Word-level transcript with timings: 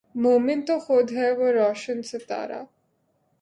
مومن 0.15 0.59
تو 0.67 0.75
خود 0.79 1.07
ھے 1.11 1.27
وہ 1.37 1.47
روشن 1.51 2.01
ستارا 2.01 2.61